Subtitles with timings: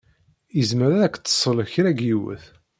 [0.61, 2.43] Izmer ad ak-d-tsel kra n yiwet.